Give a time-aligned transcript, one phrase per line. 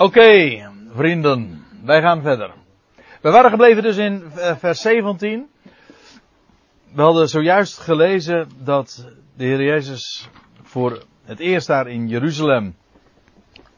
[0.00, 0.62] Oké,
[0.94, 2.54] vrienden, wij gaan verder.
[3.20, 5.48] We waren gebleven dus in eh, vers 17.
[6.92, 9.06] We hadden zojuist gelezen dat
[9.36, 10.28] de Heer Jezus
[10.62, 12.76] voor het eerst daar in Jeruzalem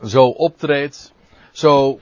[0.04, 1.14] zo optreedt.
[1.52, 1.98] Zo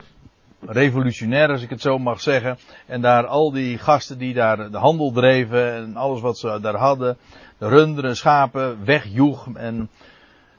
[0.65, 2.57] revolutionair, als ik het zo mag zeggen.
[2.85, 6.77] En daar al die gasten die daar de handel dreven en alles wat ze daar
[6.77, 7.17] hadden.
[7.57, 9.89] De runderen, schapen, wegjoeg en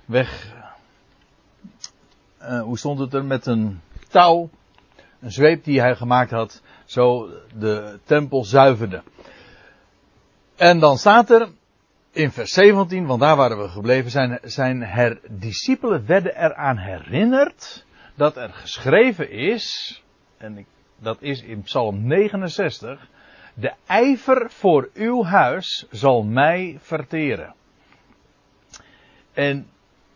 [0.05, 0.59] weg
[2.43, 4.51] uh, hoe stond het er, met een touw,
[5.21, 9.03] een zweep die hij gemaakt had, zo de tempel zuiverde.
[10.57, 11.49] En dan staat er
[12.13, 17.85] in vers 17, want daar waren we gebleven, zijn, zijn her, discipelen werden eraan herinnerd
[18.15, 20.03] dat er geschreven is,
[20.37, 20.67] en
[20.99, 23.09] dat is in Psalm 69,
[23.55, 27.55] de ijver voor uw huis zal mij verteren.
[29.33, 29.67] En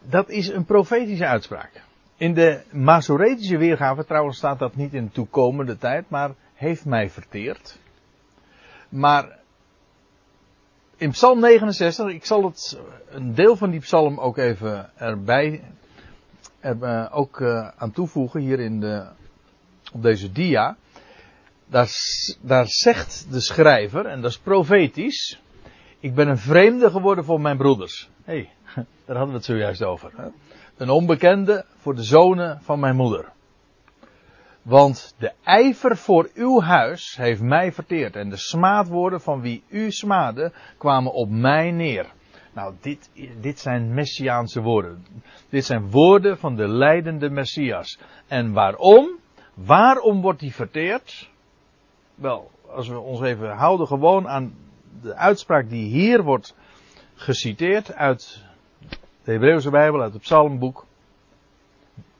[0.00, 1.82] dat is een profetische uitspraak.
[2.16, 7.10] In de Masoretische weergave trouwens staat dat niet in de toekomende tijd, maar heeft mij
[7.10, 7.78] verteerd.
[8.88, 9.38] Maar
[10.96, 15.62] in Psalm 69, ik zal het een deel van die psalm ook even erbij
[16.60, 19.06] er, ook uh, aan toevoegen hier in de,
[19.92, 20.76] op deze dia.
[21.66, 21.88] Daar,
[22.40, 25.40] daar zegt de schrijver, en dat is profetisch,
[26.00, 28.10] ik ben een vreemde geworden voor mijn broeders.
[28.24, 28.50] Hé, hey,
[29.04, 30.10] daar hadden we het zojuist over.
[30.16, 30.28] Hè?
[30.76, 33.32] Een onbekende voor de zonen van mijn moeder.
[34.62, 39.90] Want de ijver voor uw huis heeft mij verteerd en de smaadwoorden van wie u
[39.90, 42.12] smaadde kwamen op mij neer.
[42.54, 45.06] Nou, dit, dit zijn messiaanse woorden.
[45.48, 47.98] Dit zijn woorden van de leidende Messias.
[48.26, 49.18] En waarom?
[49.54, 51.30] Waarom wordt die verteerd?
[52.14, 54.54] Wel, als we ons even houden gewoon aan
[55.02, 56.56] de uitspraak die hier wordt
[57.14, 58.44] geciteerd uit
[59.24, 60.86] de Hebreeuwse Bijbel, uit het Psalmboek.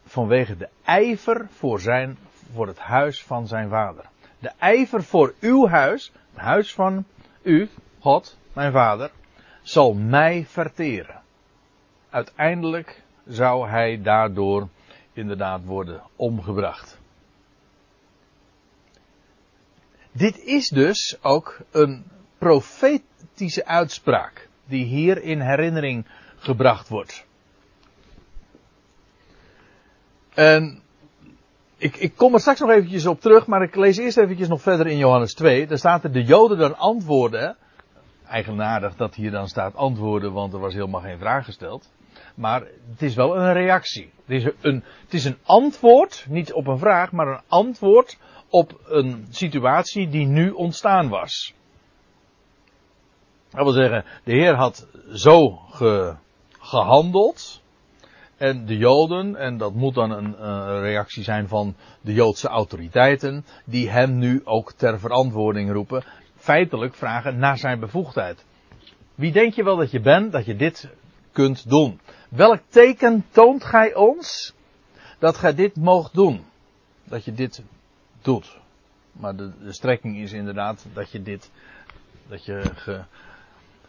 [0.04, 2.18] Vanwege de ijver voor, zijn,
[2.52, 4.04] voor het huis van zijn vader.
[4.38, 7.04] De ijver voor uw huis, het huis van
[7.42, 7.68] u,
[8.00, 9.10] God, mijn vader,
[9.62, 11.22] zal mij verteren.
[12.10, 14.68] Uiteindelijk zou hij daardoor
[15.12, 16.98] inderdaad worden omgebracht.
[20.12, 22.04] Dit is dus ook een
[22.38, 26.06] profetische uitspraak die hier in herinnering
[26.44, 27.26] gebracht wordt.
[30.34, 30.82] En
[31.76, 34.62] ik, ik kom er straks nog eventjes op terug, maar ik lees eerst eventjes nog
[34.62, 35.66] verder in Johannes 2.
[35.66, 37.56] Daar staat er de Joden dan antwoorden.
[38.28, 41.92] Eigenaardig dat hier dan staat antwoorden, want er was helemaal geen vraag gesteld.
[42.34, 42.60] Maar
[42.90, 44.12] het is wel een reactie.
[44.24, 48.18] Het is een, het is een antwoord, niet op een vraag, maar een antwoord
[48.48, 51.54] op een situatie die nu ontstaan was.
[53.50, 56.14] Dat wil zeggen, de Heer had zo ge,
[56.64, 57.62] gehandeld.
[58.36, 63.44] En de Joden, en dat moet dan een uh, reactie zijn van de Joodse autoriteiten,
[63.64, 66.04] die hem nu ook ter verantwoording roepen,
[66.36, 68.44] feitelijk vragen naar zijn bevoegdheid.
[69.14, 70.88] Wie denk je wel dat je bent, dat je dit
[71.32, 72.00] kunt doen?
[72.28, 74.54] Welk teken toont gij ons
[75.18, 76.44] dat gij dit moogt doen?
[77.04, 77.62] Dat je dit
[78.22, 78.58] doet.
[79.12, 81.50] Maar de, de strekking is inderdaad dat je dit,
[82.28, 82.62] dat je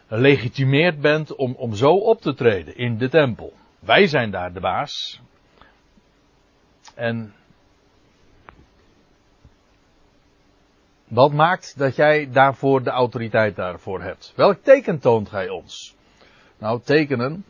[0.08, 3.52] legitimeerd bent om, om zo op te treden in de tempel.
[3.78, 5.20] Wij zijn daar de baas.
[6.94, 7.34] En
[11.08, 14.32] wat maakt dat jij daarvoor de autoriteit daarvoor hebt?
[14.36, 15.96] Welk teken toont gij ons?
[16.58, 17.44] Nou, tekenen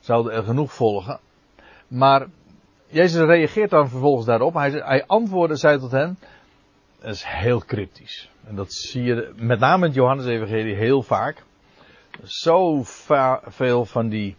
[0.00, 1.20] zouden er genoeg volgen.
[1.88, 2.26] Maar
[2.86, 4.54] Jezus reageert dan vervolgens daarop.
[4.54, 6.18] Hij, hij antwoordde, zei tot hen.
[7.00, 8.30] Dat is heel cryptisch.
[8.46, 11.44] En dat zie je met name in het Johannes-evangelie heel vaak
[12.24, 12.80] zo
[13.48, 14.36] veel van die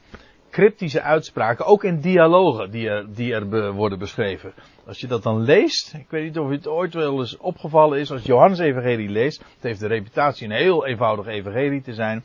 [0.50, 4.54] cryptische uitspraken, ook in dialogen die er, die er worden beschreven.
[4.86, 8.12] Als je dat dan leest, ik weet niet of het ooit wel eens opgevallen is,
[8.12, 12.24] als je Johannes Evangelie leest, het heeft de reputatie een heel eenvoudig evangelie te zijn.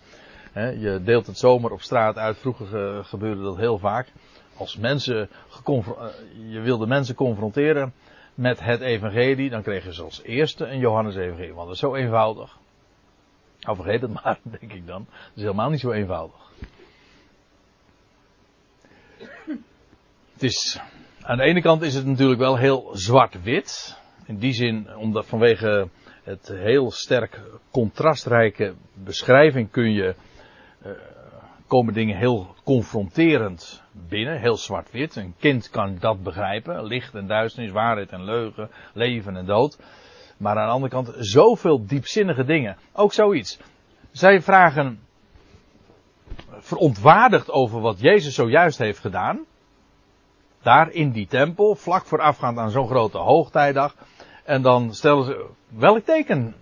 [0.55, 4.07] je deelt het zomaar op straat uit, vroeger gebeurde dat heel vaak.
[4.57, 5.29] Als mensen,
[5.65, 5.85] eh,
[6.49, 7.93] je wilde mensen confronteren
[8.35, 11.95] met het evangelie, dan kregen ze als eerste een Johannes Evangelie, want dat is zo
[11.95, 12.59] eenvoudig.
[13.69, 15.07] Nou, vergeet het maar, denk ik dan.
[15.11, 16.51] Dat is helemaal niet zo eenvoudig.
[20.33, 20.81] Het is,
[21.23, 23.99] aan de ene kant is het natuurlijk wel heel zwart-wit.
[24.27, 25.89] In die zin, omdat vanwege
[26.23, 30.15] het heel sterk contrastrijke beschrijving kun je,
[30.87, 30.93] uh,
[31.67, 35.17] komen dingen heel confronterend binnen, heel zwart-wit.
[35.17, 36.85] Een kind kan dat begrijpen.
[36.85, 39.79] Licht en duisternis, waarheid en leugen, leven en dood.
[40.39, 42.77] Maar aan de andere kant zoveel diepzinnige dingen.
[42.93, 43.59] Ook zoiets.
[44.11, 45.01] Zij vragen
[46.61, 49.47] verontwaardigd over wat Jezus zojuist heeft gedaan.
[50.63, 53.95] daar in die tempel, vlak voorafgaand aan zo'n grote hoogtijdag.
[54.45, 56.55] En dan stellen ze, welk teken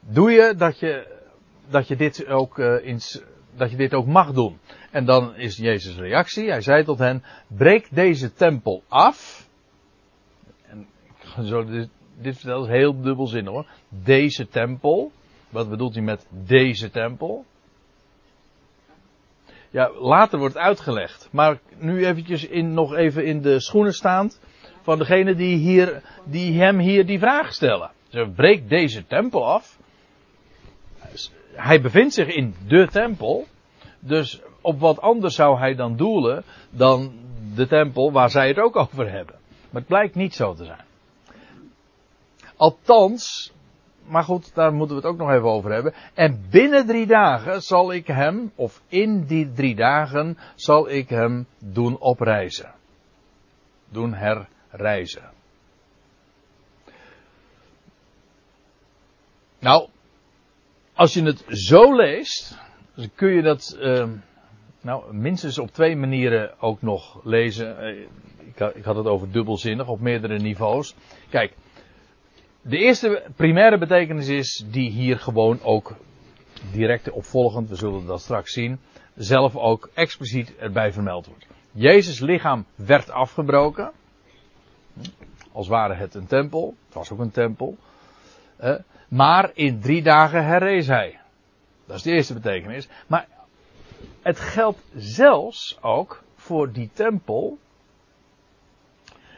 [0.00, 1.06] doe je dat je,
[1.68, 2.98] dat je dit ook, uh,
[3.56, 4.58] dat je dit ook mag doen?
[4.90, 9.48] En dan is Jezus' reactie, hij zei tot hen, breek deze tempel af.
[11.36, 11.64] En zo,
[12.20, 13.66] dit, vertelt heel dubbelzinnig hoor.
[13.88, 15.12] Deze tempel.
[15.48, 17.44] Wat bedoelt hij met deze tempel?
[19.70, 21.28] Ja, later wordt uitgelegd.
[21.32, 24.40] Maar nu eventjes in, nog even in de schoenen staand
[24.82, 27.90] van degene die, hier, die hem hier die vraag stellen.
[28.08, 29.78] Ze breekt deze tempel af.
[31.52, 33.46] Hij bevindt zich in de tempel.
[34.00, 37.12] Dus op wat anders zou hij dan doelen dan
[37.54, 39.34] de tempel waar zij het ook over hebben.
[39.70, 40.83] Maar het blijkt niet zo te zijn.
[42.56, 43.52] Althans,
[44.06, 45.94] maar goed, daar moeten we het ook nog even over hebben.
[46.14, 51.46] En binnen drie dagen zal ik hem, of in die drie dagen, zal ik hem
[51.58, 52.74] doen opreizen.
[53.88, 55.32] Doen herreizen.
[59.58, 59.88] Nou,
[60.94, 62.58] als je het zo leest,
[62.94, 64.08] dan kun je dat, uh,
[64.80, 67.78] nou, minstens op twee manieren ook nog lezen.
[67.78, 68.06] Eh,
[68.74, 70.94] ik had het over dubbelzinnig op meerdere niveaus.
[71.30, 71.52] Kijk,
[72.66, 75.96] de eerste primaire betekenis is die hier gewoon ook
[76.72, 78.80] direct opvolgend, we zullen dat straks zien,
[79.14, 81.46] zelf ook expliciet erbij vermeld wordt.
[81.70, 83.92] Jezus lichaam werd afgebroken.
[85.52, 86.74] Als ware het een tempel.
[86.84, 87.76] Het was ook een tempel.
[89.08, 91.20] maar in drie dagen herrees hij.
[91.86, 92.88] Dat is de eerste betekenis.
[93.06, 93.28] Maar
[94.22, 97.58] het geldt zelfs ook voor die tempel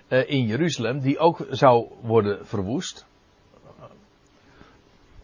[0.09, 3.07] eh, in Jeruzalem, die ook zou worden verwoest.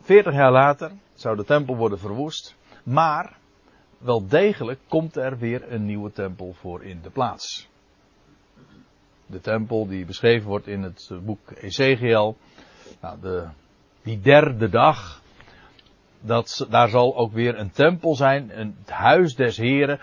[0.03, 2.57] 40 jaar later zou de tempel worden verwoest.
[2.83, 3.37] Maar
[3.99, 7.69] wel degelijk komt er weer een nieuwe tempel voor in de plaats.
[9.27, 12.37] De tempel die beschreven wordt in het boek Ezekiel.
[13.01, 13.47] Nou, de,
[14.03, 15.21] die derde dag.
[16.21, 18.51] Dat, daar zal ook weer een tempel zijn.
[18.51, 20.01] Het huis des Heren.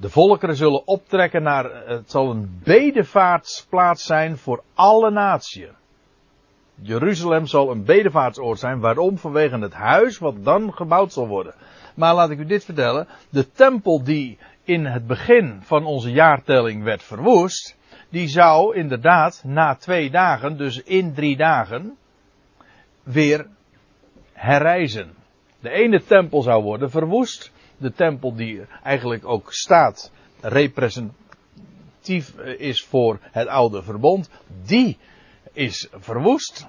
[0.00, 1.86] De volkeren zullen optrekken naar.
[1.86, 5.68] Het zal een bedevaartsplaats zijn voor alle naties.
[6.74, 8.80] Jeruzalem zal een bedevaartsoord zijn.
[8.80, 9.18] Waarom?
[9.18, 11.54] Vanwege het huis wat dan gebouwd zal worden.
[11.94, 13.08] Maar laat ik u dit vertellen.
[13.30, 17.76] De tempel die in het begin van onze jaartelling werd verwoest.
[18.08, 21.96] Die zou inderdaad na twee dagen, dus in drie dagen,
[23.02, 23.46] weer
[24.32, 25.14] herrijzen.
[25.60, 27.52] De ene tempel zou worden verwoest.
[27.76, 30.10] De tempel die eigenlijk ook staat,
[30.40, 34.30] representatief is voor het oude verbond.
[34.64, 34.98] Die
[35.52, 36.66] is verwoest.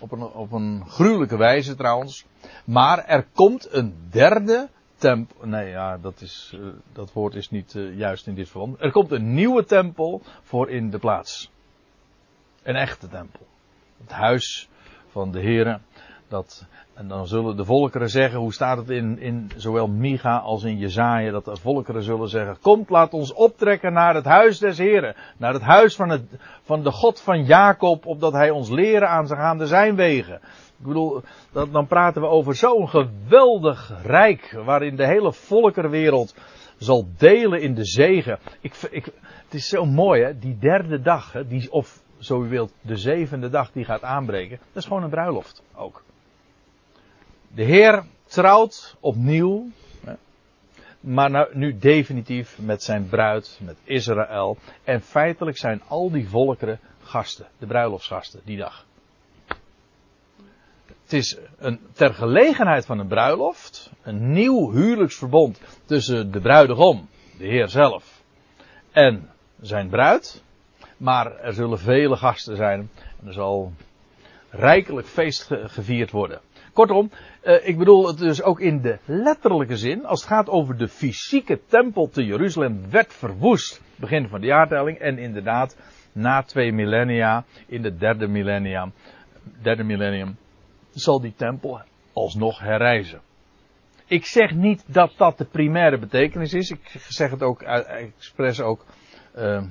[0.00, 2.24] Op een, op een gruwelijke wijze trouwens.
[2.64, 5.46] Maar er komt een derde tempel.
[5.46, 8.80] Nee, ja, dat, is, uh, dat woord is niet uh, juist in dit verband.
[8.80, 11.50] Er komt een nieuwe tempel voor in de plaats.
[12.62, 13.46] Een echte tempel.
[14.00, 14.68] Het huis
[15.08, 15.82] van de Heeren.
[16.28, 16.66] Dat
[16.98, 20.78] en dan zullen de volkeren zeggen, hoe staat het in, in zowel Micha als in
[20.78, 25.14] Jezaja, dat de volkeren zullen zeggen, komt laat ons optrekken naar het huis des Heren,
[25.36, 26.22] naar het huis van, het,
[26.62, 30.34] van de God van Jacob, opdat hij ons leren aan zijn gaande zijn wegen.
[30.78, 31.22] Ik bedoel,
[31.52, 36.34] dat, dan praten we over zo'n geweldig rijk, waarin de hele volkerenwereld
[36.78, 38.38] zal delen in de zegen.
[38.60, 39.04] Ik, ik,
[39.44, 42.96] het is zo mooi hè, die derde dag, hè, die, of zo u wilt, de
[42.96, 46.06] zevende dag die gaat aanbreken, dat is gewoon een bruiloft ook.
[47.54, 49.70] De Heer trouwt opnieuw,
[51.00, 54.56] maar nou, nu definitief met zijn bruid, met Israël.
[54.84, 58.86] En feitelijk zijn al die volkeren gasten, de bruiloftsgasten, die dag.
[61.02, 67.46] Het is een, ter gelegenheid van een bruiloft, een nieuw huwelijksverbond tussen de bruidegom, de
[67.46, 68.22] Heer zelf,
[68.90, 70.42] en zijn bruid.
[70.96, 72.90] Maar er zullen vele gasten zijn
[73.20, 73.72] en er zal
[74.50, 76.40] rijkelijk feest gevierd worden.
[76.78, 77.10] Kortom,
[77.44, 80.06] uh, ik bedoel het dus ook in de letterlijke zin.
[80.06, 83.82] Als het gaat over de fysieke tempel te Jeruzalem werd verwoest.
[83.96, 84.98] Begin van de jaartelling.
[84.98, 85.76] En inderdaad,
[86.12, 88.92] na twee millennia, in de derde millennium,
[89.62, 90.36] derde millennium,
[90.90, 91.80] zal die tempel
[92.12, 93.20] alsnog herrijzen.
[94.06, 96.70] Ik zeg niet dat dat de primaire betekenis is.
[96.70, 98.84] Ik zeg het ook expres ook.
[99.36, 99.62] Uh,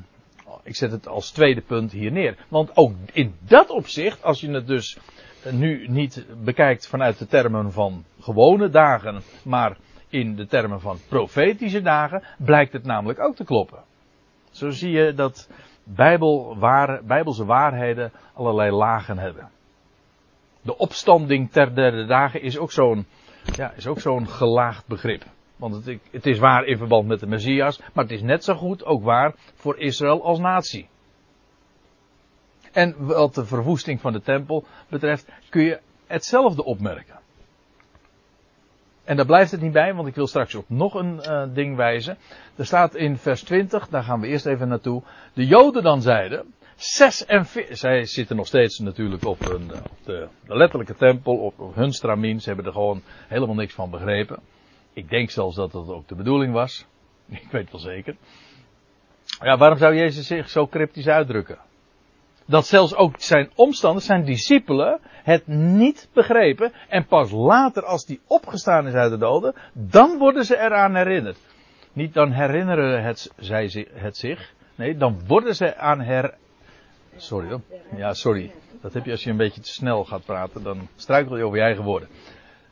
[0.64, 2.38] ik zet het als tweede punt hier neer.
[2.50, 4.98] Want ook in dat opzicht, als je het dus
[5.52, 9.78] nu niet bekijkt vanuit de termen van gewone dagen, maar
[10.10, 13.84] in de termen van profetische dagen, blijkt het namelijk ook te kloppen.
[14.52, 15.50] Zo zie je dat
[15.84, 16.58] Bijbel,
[17.04, 19.50] Bijbelse waarheden allerlei lagen hebben.
[20.62, 23.06] De opstanding ter derde dagen is ook zo'n
[23.56, 23.74] ja,
[24.26, 25.24] gelaagd begrip.
[25.56, 28.54] Want het, het is waar in verband met de Messias, maar het is net zo
[28.54, 30.88] goed ook waar voor Israël als natie.
[32.72, 37.20] En wat de verwoesting van de tempel betreft, kun je hetzelfde opmerken.
[39.04, 41.76] En daar blijft het niet bij, want ik wil straks op nog een uh, ding
[41.76, 42.18] wijzen.
[42.56, 45.04] Er staat in vers 20, daar gaan we eerst even naartoe.
[45.34, 50.58] De Joden dan zeiden, 46, zij zitten nog steeds natuurlijk op, een, op de, de,
[50.58, 52.40] letterlijke tempel, op, op hun stramien.
[52.40, 54.40] Ze hebben er gewoon helemaal niks van begrepen.
[54.94, 56.86] Ik denk zelfs dat dat ook de bedoeling was.
[57.30, 58.16] Ik weet wel zeker.
[59.40, 61.58] Ja, waarom zou Jezus zich zo cryptisch uitdrukken?
[62.48, 66.72] Dat zelfs ook zijn omstanders, zijn discipelen, het niet begrepen.
[66.88, 71.38] En pas later, als die opgestaan is uit de doden, dan worden ze eraan herinnerd.
[71.94, 74.54] Niet dan herinneren het, zij het zich.
[74.76, 76.34] Nee, dan worden ze aan her.
[77.16, 77.62] Sorry hoor.
[77.96, 78.52] Ja, sorry.
[78.82, 80.64] Dat heb je als je een beetje te snel gaat praten.
[80.64, 82.10] Dan struikel je over je eigen woorden.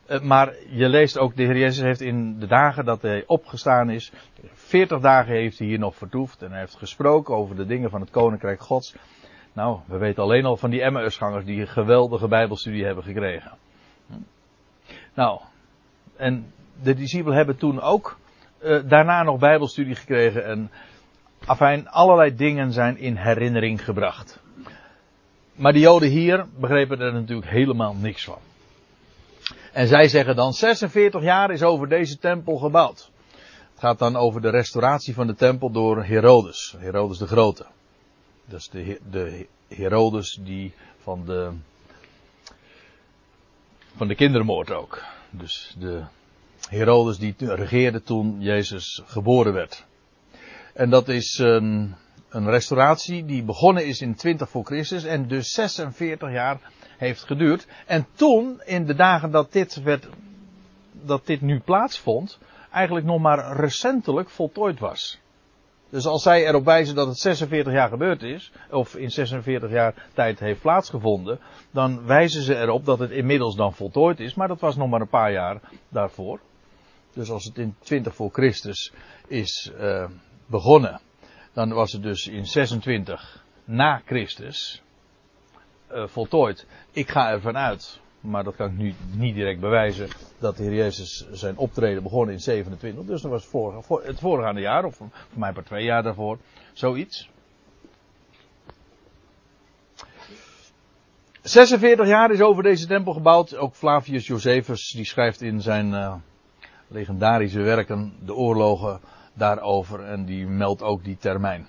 [0.08, 3.90] Uh, maar je leest ook, de Heer Jezus heeft in de dagen dat hij opgestaan
[3.90, 4.12] is.
[4.52, 6.42] 40 dagen heeft hij hier nog vertoefd.
[6.42, 8.94] En hij heeft gesproken over de dingen van het Koninkrijk Gods.
[9.56, 13.52] Nou, we weten alleen al van die Emmausgangers die een geweldige bijbelstudie hebben gekregen.
[15.14, 15.40] Nou,
[16.16, 18.18] en de discipelen hebben toen ook
[18.62, 20.70] uh, daarna nog bijbelstudie gekregen en
[21.46, 24.42] afijn, allerlei dingen zijn in herinnering gebracht.
[25.54, 28.38] Maar de joden hier begrepen er natuurlijk helemaal niks van.
[29.72, 33.10] En zij zeggen dan 46 jaar is over deze tempel gebouwd.
[33.70, 37.66] Het gaat dan over de restauratie van de tempel door Herodes, Herodes de Grote.
[38.46, 41.52] Dus de, de Herodes die van de,
[43.96, 45.02] van de kindermoord ook.
[45.30, 46.04] Dus de
[46.68, 49.84] Herodes die regeerde toen Jezus geboren werd.
[50.74, 51.94] En dat is een,
[52.28, 56.60] een restauratie die begonnen is in 20 voor Christus en dus 46 jaar
[56.96, 57.66] heeft geduurd.
[57.86, 60.08] En toen, in de dagen dat dit werd,
[60.92, 62.38] dat dit nu plaatsvond,
[62.72, 65.18] eigenlijk nog maar recentelijk voltooid was.
[65.96, 69.94] Dus als zij erop wijzen dat het 46 jaar gebeurd is, of in 46 jaar
[70.14, 71.38] tijd heeft plaatsgevonden,
[71.70, 75.00] dan wijzen ze erop dat het inmiddels dan voltooid is, maar dat was nog maar
[75.00, 76.40] een paar jaar daarvoor.
[77.12, 78.92] Dus als het in 20 voor Christus
[79.26, 80.08] is uh,
[80.46, 81.00] begonnen,
[81.52, 84.82] dan was het dus in 26 na Christus
[85.92, 86.66] uh, voltooid.
[86.92, 90.74] Ik ga ervan uit maar dat kan ik nu niet direct bewijzen, dat de Heer
[90.74, 93.04] Jezus zijn optreden begon in 27.
[93.04, 96.38] Dus dat was voor, het voorgaande jaar, of voor mij maar twee jaar daarvoor,
[96.72, 97.30] zoiets.
[101.42, 103.56] 46 jaar is over deze tempel gebouwd.
[103.56, 106.14] Ook Flavius Josephus, die schrijft in zijn uh,
[106.88, 109.00] legendarische werken de oorlogen
[109.34, 111.68] daarover en die meldt ook die termijn.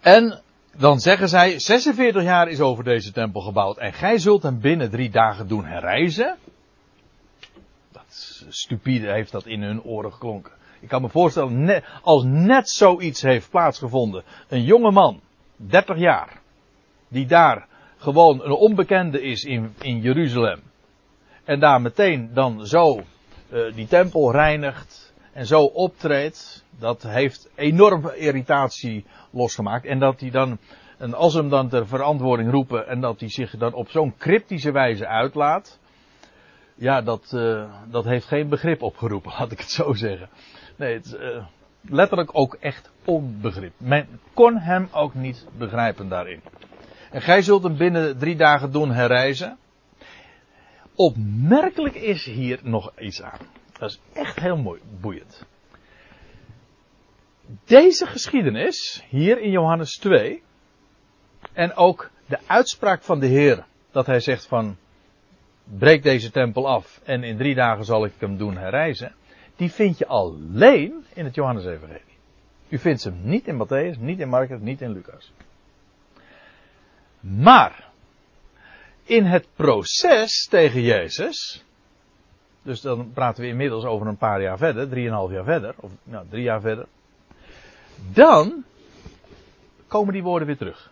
[0.00, 0.42] En
[0.76, 4.90] dan zeggen zij, 46 jaar is over deze tempel gebouwd en gij zult hem binnen
[4.90, 6.36] drie dagen doen herrijzen.
[7.92, 10.52] Dat stupide heeft dat in hun oren geklonken.
[10.80, 15.20] Ik kan me voorstellen, als net zoiets heeft plaatsgevonden, een jonge man,
[15.56, 16.40] 30 jaar,
[17.08, 20.60] die daar gewoon een onbekende is in, in Jeruzalem,
[21.44, 22.96] en daar meteen dan zo
[23.52, 25.09] uh, die tempel reinigt
[25.40, 29.86] en zo optreedt, dat heeft enorm irritatie losgemaakt.
[29.86, 30.58] En dat hij dan,
[30.98, 34.72] en als hem dan ter verantwoording roepen en dat hij zich dan op zo'n cryptische
[34.72, 35.78] wijze uitlaat.
[36.74, 40.28] Ja, dat, uh, dat heeft geen begrip opgeroepen, laat ik het zo zeggen.
[40.76, 41.44] Nee, het, uh,
[41.82, 43.72] letterlijk ook echt onbegrip.
[43.76, 46.40] Men kon hem ook niet begrijpen daarin.
[47.10, 49.58] En gij zult hem binnen drie dagen doen herreizen.
[50.94, 53.59] Opmerkelijk is hier nog iets aan.
[53.80, 55.44] Dat is echt heel mooi, boeiend
[57.64, 60.42] deze geschiedenis, hier in Johannes 2,
[61.52, 64.76] en ook de uitspraak van de Heer, dat hij zegt van,
[65.64, 69.14] breek deze tempel af en in drie dagen zal ik hem doen herreizen,
[69.56, 72.18] die vind je alleen in het Johannes-evangelie.
[72.68, 75.32] U vindt hem niet in Matthäus, niet in Marcus, niet in Lucas.
[77.20, 77.88] Maar,
[79.04, 81.64] in het proces tegen Jezus,
[82.62, 86.26] dus dan praten we inmiddels over een paar jaar verder, drieënhalf jaar verder, of nou,
[86.30, 86.86] drie jaar verder,
[88.12, 88.64] dan
[89.86, 90.90] komen die woorden weer terug.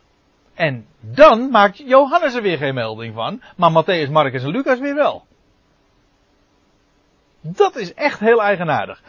[0.55, 4.95] En dan maakt Johannes er weer geen melding van, maar Matthäus, Marcus en Lucas weer
[4.95, 5.27] wel.
[7.41, 9.03] Dat is echt heel eigenaardig.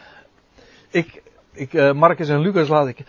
[0.89, 3.03] Ik, ik, uh, Marcus en Lucas laat ik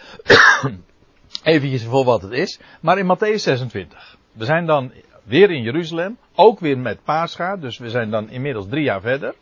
[1.43, 2.61] eventjes voor wat het is.
[2.81, 4.17] Maar in Matthäus 26.
[4.33, 4.93] We zijn dan
[5.31, 6.19] weer in Jeruzalem.
[6.35, 7.57] Ook weer met Pascha.
[7.57, 9.35] Dus we zijn dan inmiddels drie jaar verder.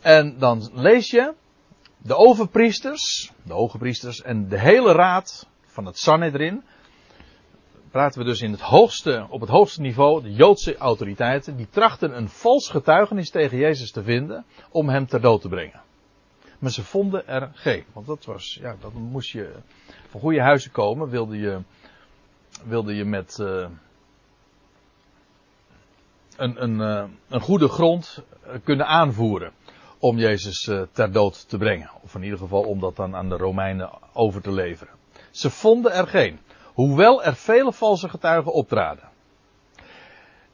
[0.00, 1.34] En dan lees je
[1.96, 6.62] de overpriesters, de hoge priesters en de hele raad van het Sanhedrin
[7.90, 12.16] praten we dus in het hoogste, op het hoogste niveau, de Joodse autoriteiten, die trachten
[12.16, 15.80] een vals getuigenis tegen Jezus te vinden om hem ter dood te brengen.
[16.58, 19.52] Maar ze vonden er geen, want dat was, ja, dat moest je
[20.08, 21.58] van goede huizen komen, wilde je,
[22.64, 23.66] wilde je met uh,
[26.36, 28.22] een, een, uh, een goede grond
[28.64, 29.52] kunnen aanvoeren
[29.98, 31.90] om Jezus uh, ter dood te brengen.
[32.02, 34.94] Of in ieder geval om dat dan aan de Romeinen over te leveren.
[35.30, 36.38] Ze vonden er geen.
[36.74, 39.08] Hoewel er vele valse getuigen optraden.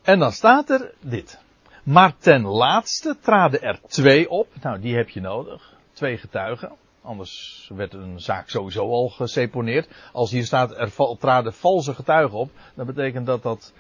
[0.03, 1.41] En dan staat er dit.
[1.83, 4.49] Maar ten laatste traden er twee op.
[4.63, 5.75] Nou, die heb je nodig.
[5.93, 6.73] Twee getuigen.
[7.03, 9.89] Anders werd een zaak sowieso al geseponeerd.
[10.13, 12.51] Als hier staat er traden valse getuigen op.
[12.75, 13.73] Dan betekent dat dat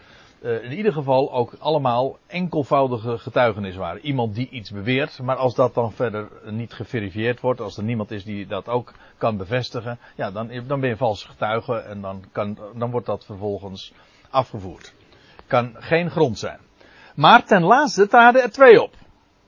[0.42, 4.00] in ieder geval ook allemaal enkelvoudige getuigenis waren.
[4.00, 8.10] Iemand die iets beweert, maar als dat dan verder niet geverifieerd wordt, als er niemand
[8.10, 12.24] is die dat ook kan bevestigen, ja, dan, dan ben je valse getuige en dan,
[12.32, 13.92] kan, dan wordt dat vervolgens
[14.30, 14.94] afgevoerd.
[15.46, 16.58] Kan geen grond zijn.
[17.14, 18.94] Maar ten laatste traden er twee op.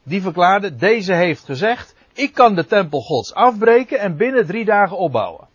[0.03, 4.97] Die verklaarden, deze heeft gezegd, ik kan de tempel gods afbreken en binnen drie dagen
[4.97, 5.49] opbouwen.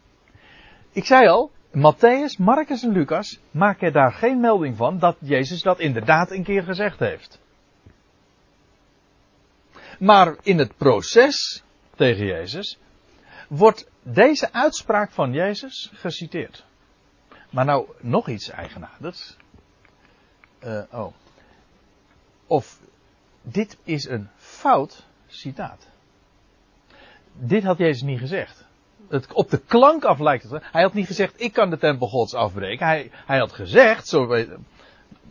[0.91, 5.79] Ik zei al, Matthäus, Marcus en Lucas maken daar geen melding van dat Jezus dat
[5.79, 7.39] inderdaad een keer gezegd heeft.
[9.99, 11.63] Maar in het proces
[11.95, 12.79] tegen Jezus
[13.47, 16.65] wordt deze uitspraak van Jezus geciteerd.
[17.49, 19.37] Maar nou, nog iets eigenaardigs.
[20.63, 21.13] Uh, oh.
[22.47, 22.79] Of
[23.41, 25.87] dit is een fout citaat.
[27.33, 28.66] Dit had Jezus niet gezegd
[29.33, 30.63] op de klank af lijkt het.
[30.71, 32.85] Hij had niet gezegd, ik kan de tempel gods afbreken.
[32.85, 34.27] Hij, hij had gezegd, zo,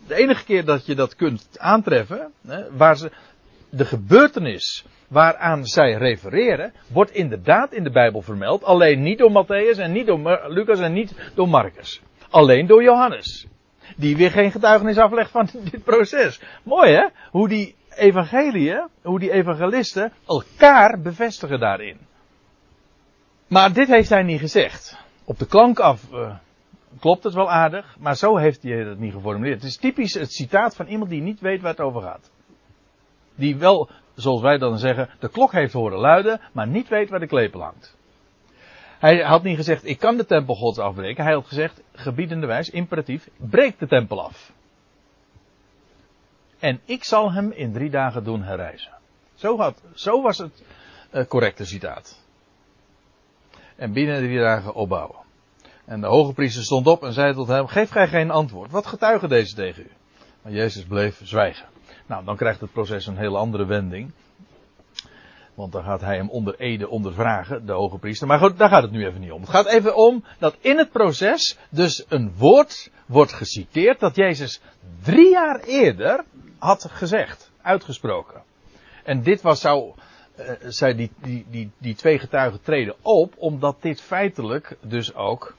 [0.07, 3.11] de enige keer dat je dat kunt aantreffen, hè, waar
[3.71, 8.65] de gebeurtenis waaraan zij refereren, wordt inderdaad in de Bijbel vermeld.
[8.65, 12.03] Alleen niet door Matthäus en niet door Lucas en niet door Marcus.
[12.31, 13.47] Alleen door Johannes.
[13.97, 16.41] Die weer geen getuigenis aflegt van dit proces.
[16.63, 17.09] Mooi hè?
[17.31, 21.99] Hoe die evangeliën, hoe die evangelisten elkaar bevestigen daarin.
[23.47, 24.97] Maar dit heeft hij niet gezegd.
[25.25, 26.37] Op de klank af uh,
[27.01, 29.63] klopt het wel aardig, maar zo heeft hij het niet geformuleerd.
[29.63, 32.31] Het is typisch het citaat van iemand die niet weet waar het over gaat.
[33.35, 37.21] Die wel, zoals wij dan zeggen, de klok heeft horen luiden, maar niet weet waar
[37.21, 37.97] de klepel hangt.
[38.99, 41.25] Hij had niet gezegd, ik kan de tempel gods afbreken.
[41.25, 44.53] Hij had gezegd, gebiedende wijs, imperatief, breek de tempel af.
[46.59, 48.93] En ik zal hem in drie dagen doen herrijzen.
[49.35, 50.63] Zo, had, zo was het
[51.13, 52.26] uh, correcte citaat
[53.77, 55.17] en binnen drie dagen opbouwen.
[55.85, 58.71] En de hoge priester stond op en zei tot hem, geef gij geen antwoord.
[58.71, 59.91] Wat getuigen deze tegen u?
[60.43, 61.67] Maar Jezus bleef zwijgen.
[62.07, 64.13] Nou, dan krijgt het proces een hele andere wending.
[65.55, 68.27] Want dan gaat hij hem onder ede ondervragen, de hoge priester.
[68.27, 69.41] Maar goed, daar gaat het nu even niet om.
[69.41, 74.61] Het gaat even om dat in het proces dus een woord wordt geciteerd dat Jezus
[75.03, 76.25] drie jaar eerder
[76.59, 78.43] had gezegd, uitgesproken.
[79.05, 79.93] En dit was, zou
[80.39, 85.55] uh, zij die, die, die, die twee getuigen treden op, omdat dit feitelijk dus ook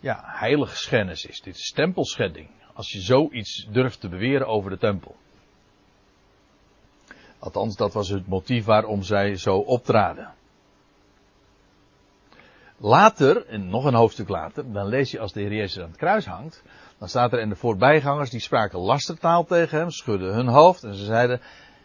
[0.00, 1.40] ja, heiligschennis is.
[1.40, 2.48] Dit is tempelschedding.
[2.74, 5.16] Als je zoiets durft te beweren over de tempel.
[7.38, 10.34] Althans, dat was het motief waarom zij zo optraden.
[12.76, 15.98] Later, en nog een hoofdstuk later, dan lees je als de Heer Jezus aan het
[15.98, 16.62] kruis hangt,
[16.98, 20.94] dan staat er en de voorbijgangers die spraken lastertaal tegen hem, schudden hun hoofd en
[20.94, 21.40] ze zeiden,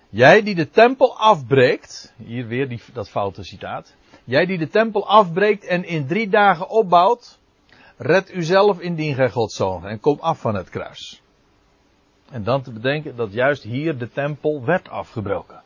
[0.10, 3.96] Jij die de tempel afbreekt, hier weer die, dat foute citaat.
[4.24, 7.40] Jij die de tempel afbreekt en in drie dagen opbouwt,
[7.98, 11.22] red uzelf indien gij Gods zoon en kom af van het kruis.
[12.32, 15.64] En dan te bedenken dat juist hier de tempel werd afgebroken.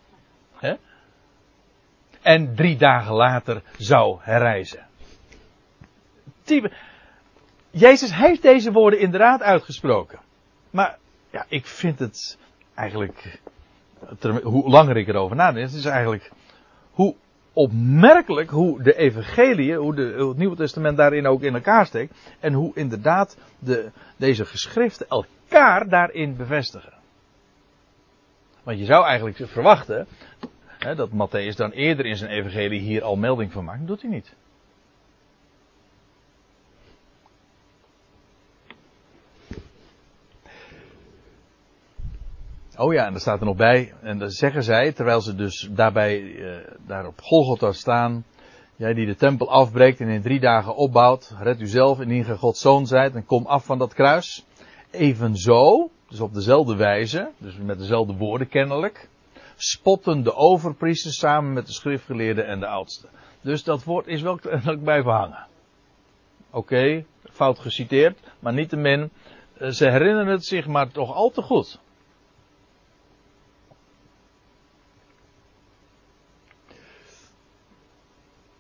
[2.21, 4.88] En drie dagen later zou herrijzen.
[7.69, 10.19] Jezus heeft deze woorden inderdaad uitgesproken.
[10.69, 10.97] Maar
[11.32, 12.38] ja, ik vind het
[12.75, 13.39] eigenlijk
[14.43, 16.31] hoe langer ik erover nadenk, het is eigenlijk
[16.91, 17.15] hoe
[17.53, 22.35] opmerkelijk hoe de evangelie, hoe, de, het Nieuwe Testament daarin ook in elkaar steekt.
[22.39, 26.93] En hoe inderdaad de, deze geschriften elkaar daarin bevestigen.
[28.63, 30.07] Want je zou eigenlijk verwachten
[30.77, 33.79] hè, dat Matthäus dan eerder in zijn evangelie hier al melding van maakt.
[33.79, 34.35] Dat doet hij niet.
[42.82, 43.94] Oh ja, en daar staat er nog bij.
[44.02, 48.26] En dan zeggen zij, terwijl ze dus daarbij, uh, daar op Golgotha staan.
[48.76, 52.38] Jij die de tempel afbreekt en in drie dagen opbouwt, red u zelf indien ge
[52.38, 54.46] Gods zoon zijt en kom af van dat kruis.
[54.92, 59.10] Evenzo, dus op dezelfde wijze, dus met dezelfde woorden kennelijk,
[59.56, 63.10] spotten de overpriesters samen met de schriftgeleerden en de oudsten.
[63.42, 65.48] Dus dat woord is wel kennelijk blijven hangen.
[66.52, 69.12] Oké, fout geciteerd, maar niettemin,
[69.62, 71.80] uh, ze herinneren het zich maar toch al te goed.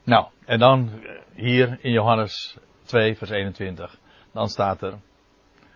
[0.09, 0.89] Nou, en dan
[1.33, 3.97] hier in Johannes 2, vers 21,
[4.31, 4.93] dan staat er,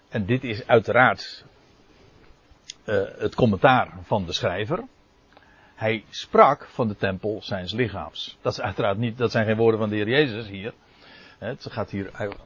[0.10, 1.46] en dit is uiteraard
[2.86, 4.84] uh, het commentaar van de schrijver.
[5.76, 8.38] Hij sprak van de tempel zijns lichaams.
[8.42, 10.74] Dat is uiteraard niet, dat zijn geen woorden van de Heer Jezus hier.
[11.40, 12.38] Het gaat hier, er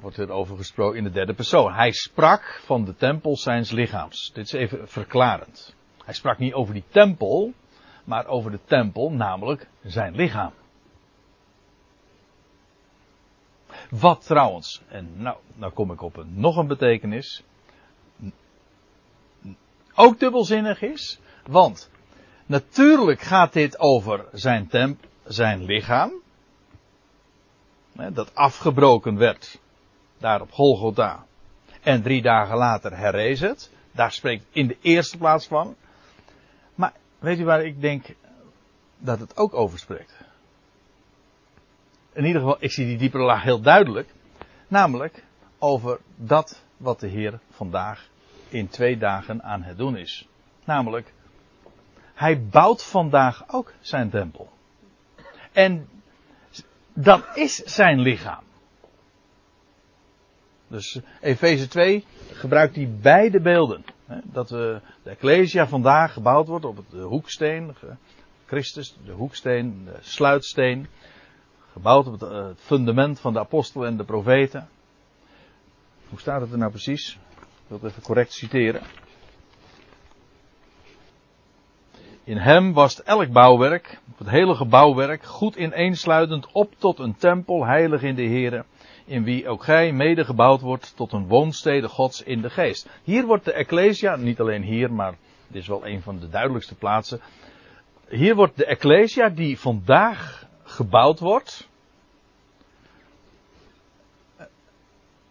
[0.00, 1.72] wordt er over gesproken in de derde persoon.
[1.72, 4.30] Hij sprak van de tempel zijns lichaams.
[4.34, 5.74] Dit is even verklarend.
[6.04, 7.52] Hij sprak niet over die tempel,
[8.04, 10.52] maar over de tempel, namelijk zijn lichaam.
[13.90, 17.42] Wat trouwens, en nou, nou kom ik op een, nog een betekenis,
[19.94, 21.90] ook dubbelzinnig is, want
[22.46, 26.12] natuurlijk gaat dit over zijn, temp, zijn lichaam,
[28.12, 29.60] dat afgebroken werd
[30.18, 31.26] daar op Golgotha
[31.82, 33.70] en drie dagen later herrees het.
[33.92, 35.76] Daar spreekt in de eerste plaats van.
[36.74, 38.14] Maar weet u waar ik denk
[38.98, 40.14] dat het ook over spreekt?
[42.16, 44.08] In ieder geval, ik zie die diepere laag heel duidelijk.
[44.68, 45.24] Namelijk
[45.58, 48.08] over dat wat de Heer vandaag
[48.48, 50.28] in twee dagen aan het doen is.
[50.64, 51.12] Namelijk,
[52.14, 54.52] hij bouwt vandaag ook zijn tempel.
[55.52, 55.88] En
[56.92, 58.44] dat is zijn lichaam.
[60.68, 63.84] Dus Efeze 2 gebruikt die beide beelden.
[64.22, 67.74] Dat de Ecclesia vandaag gebouwd wordt op de hoeksteen.
[68.46, 70.86] Christus, de hoeksteen, de sluitsteen.
[71.76, 74.68] Gebouwd op eh, het, fundament van de apostelen en de profeten.
[76.08, 77.18] Hoe staat het er nou precies?
[77.38, 78.82] Ik wil het even correct citeren.
[82.24, 88.02] In hem was elk bouwwerk, het hele gebouwwerk, goed ineensluitend op tot een tempel, heilig
[88.02, 88.64] in de Here,
[89.04, 92.88] in wie ook gij mede gebouwd wordt tot een woonstede Gods in de geest.
[93.02, 95.14] Hier wordt de Ecclesia, niet alleen hier, maar
[95.46, 97.20] dit is wel een van de duidelijkste plaatsen.
[98.08, 101.68] Hier wordt de Ecclesia die vandaag gebouwd wordt.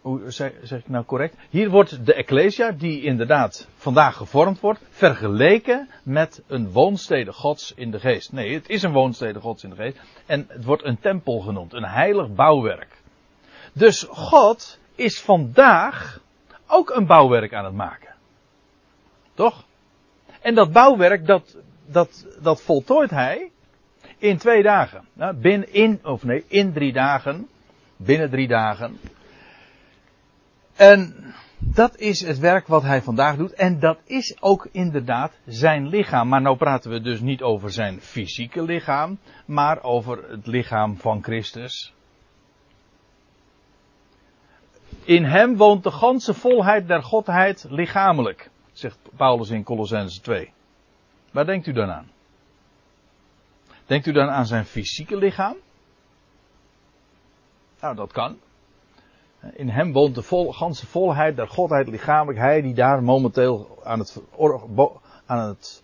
[0.00, 1.36] Hoe zeg, zeg, ik nou correct?
[1.50, 7.90] Hier wordt de Ecclesia, die inderdaad vandaag gevormd wordt, vergeleken met een woonstede Gods in
[7.90, 8.32] de geest.
[8.32, 10.00] Nee, het is een woonstede Gods in de geest.
[10.26, 13.02] En het wordt een tempel genoemd, een heilig bouwwerk.
[13.72, 16.20] Dus God is vandaag
[16.66, 18.14] ook een bouwwerk aan het maken.
[19.34, 19.64] Toch?
[20.40, 23.50] En dat bouwwerk, dat, dat, dat voltooit hij
[24.18, 25.04] in twee dagen.
[25.12, 27.48] Nou, binnen in, of nee, in drie dagen.
[27.96, 28.98] Binnen drie dagen.
[30.76, 31.14] En
[31.58, 33.52] dat is het werk wat hij vandaag doet.
[33.52, 36.28] En dat is ook inderdaad zijn lichaam.
[36.28, 39.18] Maar nou praten we dus niet over zijn fysieke lichaam.
[39.44, 41.94] Maar over het lichaam van Christus.
[45.04, 48.50] In hem woont de ganse volheid der Godheid lichamelijk.
[48.72, 50.52] Zegt Paulus in Colossense 2.
[51.30, 52.10] Waar denkt u dan aan?
[53.86, 55.56] Denkt u dan aan zijn fysieke lichaam?
[57.80, 58.38] Nou, dat kan.
[59.52, 62.38] In hem woont de vol, ganse volheid der godheid lichamelijk.
[62.38, 63.98] Hij die daar momenteel aan
[65.28, 65.82] het,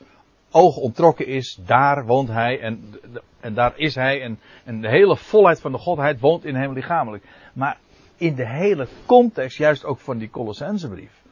[0.51, 2.95] oog ontrokken is, daar woont hij en,
[3.41, 4.23] en daar is hij.
[4.23, 7.25] En, en de hele volheid van de godheid woont in hem lichamelijk.
[7.53, 7.79] Maar
[8.17, 11.23] in de hele context, juist ook van die Colossensebrief,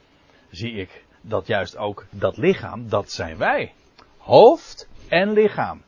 [0.51, 3.73] zie ik dat juist ook dat lichaam, dat zijn wij.
[4.19, 5.83] Hoofd en lichaam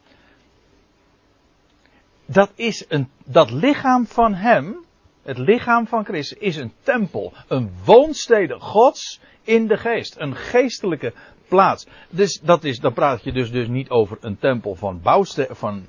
[2.32, 4.76] dat is een, dat lichaam van hem,
[5.22, 11.12] het lichaam van Christus, is een tempel, een woonstede Gods in de geest, een geestelijke
[11.48, 11.86] plaats.
[12.10, 15.84] Dus dat is, dan praat je dus, dus niet over een tempel van, bouwstenen, van,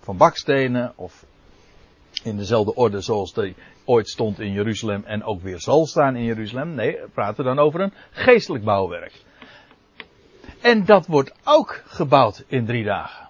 [0.00, 1.24] van bakstenen of
[2.22, 6.24] in dezelfde orde zoals die ooit stond in Jeruzalem en ook weer zal staan in
[6.24, 6.74] Jeruzalem.
[6.74, 9.22] Nee, we praten dan over een geestelijk bouwwerk.
[10.60, 13.28] En dat wordt ook gebouwd in drie dagen.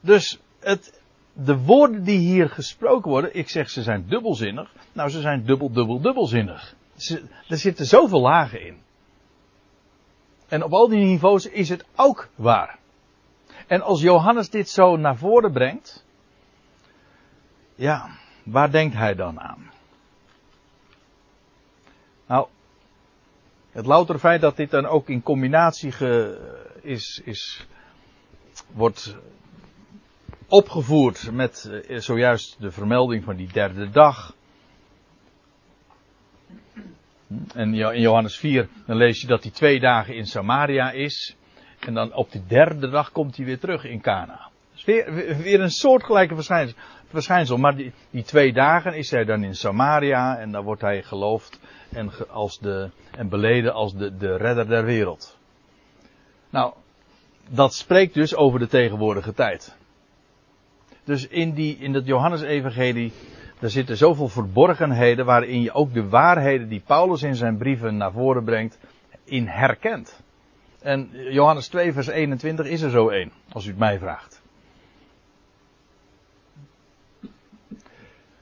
[0.00, 0.99] Dus het,
[1.32, 4.72] de woorden die hier gesproken worden, ik zeg ze zijn dubbelzinnig.
[4.92, 6.74] Nou, ze zijn dubbel, dubbel, dubbelzinnig.
[6.96, 8.78] Ze, er zitten zoveel lagen in.
[10.48, 12.78] En op al die niveaus is het ook waar.
[13.66, 16.04] En als Johannes dit zo naar voren brengt,
[17.74, 18.10] ja,
[18.42, 19.70] waar denkt hij dan aan?
[22.26, 22.46] Nou,
[23.70, 26.38] het louter feit dat dit dan ook in combinatie ge,
[26.82, 27.66] is, is,
[28.72, 29.16] wordt
[30.50, 34.34] opgevoerd met uh, zojuist de vermelding van die derde dag.
[37.54, 41.36] En in Johannes 4 dan lees je dat hij twee dagen in Samaria is.
[41.78, 44.48] En dan op de derde dag komt hij weer terug in Cana.
[44.84, 46.76] Weer, weer een soortgelijke verschijnsel.
[47.08, 47.56] verschijnsel.
[47.56, 51.60] Maar die, die, twee dagen is hij dan in Samaria en dan wordt hij geloofd
[51.92, 55.38] en, als de, en beleden als de, de redder der wereld.
[56.50, 56.74] Nou,
[57.48, 59.78] dat spreekt dus over de tegenwoordige tijd.
[61.10, 63.12] Dus in, die, in dat Johannesevangelie,
[63.58, 68.12] daar zitten zoveel verborgenheden waarin je ook de waarheden die Paulus in zijn brieven naar
[68.12, 68.78] voren brengt,
[69.24, 70.22] in herkent.
[70.80, 74.42] En Johannes 2 vers 21 is er zo één, als u het mij vraagt.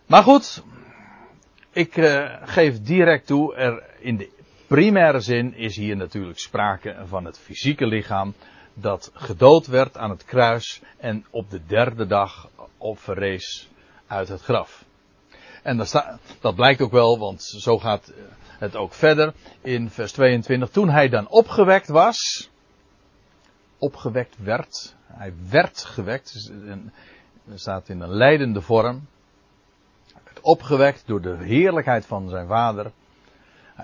[0.06, 0.64] Maar goed,
[1.72, 4.30] ik uh, geef direct toe, er in de
[4.66, 8.34] primaire zin is hier natuurlijk sprake van het fysieke lichaam
[8.80, 13.68] dat gedood werd aan het kruis en op de derde dag opverrees
[14.06, 14.84] uit het graf.
[15.62, 18.12] En dat, dat blijkt ook wel, want zo gaat
[18.58, 20.70] het ook verder in vers 22.
[20.70, 22.50] Toen hij dan opgewekt was,
[23.78, 26.50] opgewekt werd, hij werd gewekt,
[27.44, 29.06] dus staat in een leidende vorm,
[30.40, 32.92] opgewekt door de heerlijkheid van zijn vader.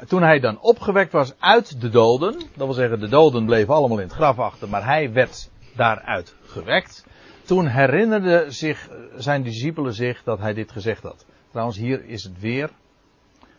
[0.06, 3.98] Toen hij dan opgewekt was uit de doden, dat wil zeggen de doden bleven allemaal
[3.98, 7.06] in het graf achter, maar hij werd daaruit gewekt.
[7.42, 11.26] Toen herinnerden zich zijn discipelen zich dat hij dit gezegd had.
[11.50, 12.70] Trouwens, hier is het weer.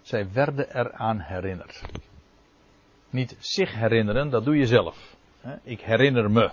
[0.02, 1.82] Zij werden eraan herinnerd.
[3.10, 5.16] Niet zich herinneren, dat doe je zelf.
[5.64, 6.52] Ik herinner me.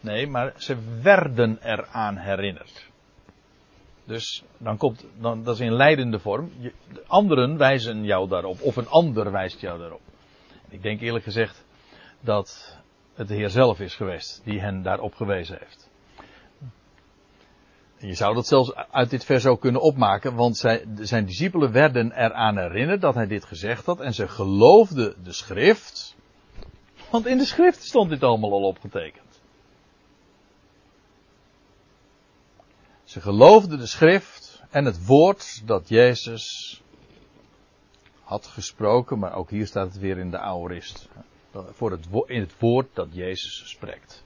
[0.00, 2.92] Nee, maar ze werden eraan herinnerd.
[4.04, 6.50] Dus dan komt, dan, dat is in leidende vorm.
[6.58, 6.72] Je,
[7.06, 10.00] anderen wijzen jou daarop, of een ander wijst jou daarop.
[10.68, 11.64] Ik denk eerlijk gezegd
[12.20, 12.78] dat
[13.14, 15.90] het de Heer zelf is geweest die hen daarop gewezen heeft.
[17.98, 22.12] Je zou dat zelfs uit dit vers ook kunnen opmaken, want zij, zijn discipelen werden
[22.12, 26.16] eraan herinnerd dat hij dit gezegd had en ze geloofden de schrift.
[27.10, 29.23] Want in de schrift stond dit allemaal al opgetekend.
[33.14, 36.82] Ze geloofden de schrift en het woord dat Jezus
[38.22, 41.08] had gesproken, maar ook hier staat het weer in de aorist.
[41.52, 44.24] Voor het, in het woord dat Jezus spreekt.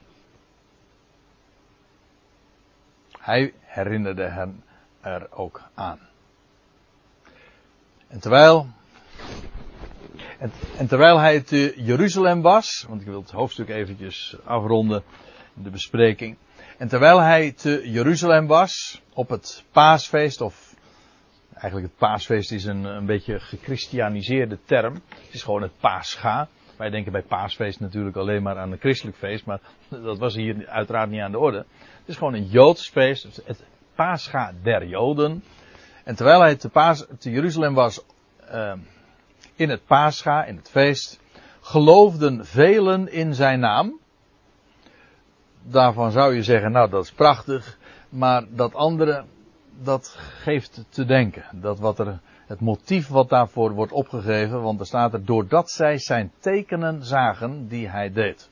[3.19, 4.65] Hij herinnerde hen
[5.01, 6.01] er ook aan.
[8.07, 8.67] En terwijl,
[10.39, 15.03] en, en terwijl hij te Jeruzalem was, want ik wil het hoofdstuk eventjes afronden,
[15.55, 16.37] de bespreking.
[16.79, 20.75] En terwijl hij te Jeruzalem was, op het paasfeest, of
[21.53, 24.95] eigenlijk het paasfeest is een, een beetje gechristianiseerde term.
[24.95, 26.49] Het is gewoon het paascha.
[26.77, 30.69] Wij denken bij paasfeest natuurlijk alleen maar aan een christelijk feest, maar dat was hier
[30.69, 31.59] uiteraard niet aan de orde.
[31.79, 33.65] Het is gewoon een Joods feest, het
[33.95, 35.45] paascha der Joden.
[36.05, 36.71] En terwijl hij te,
[37.19, 38.05] te Jeruzalem was,
[38.53, 38.73] uh,
[39.55, 41.21] in het paascha, in het feest,
[41.61, 43.99] geloofden velen in zijn naam
[45.63, 49.25] daarvan zou je zeggen, nou dat is prachtig, maar dat andere,
[49.83, 51.45] dat geeft te denken.
[51.53, 55.99] Dat wat er, het motief wat daarvoor wordt opgegeven, want er staat er, doordat zij
[55.99, 58.51] zijn tekenen zagen die hij deed.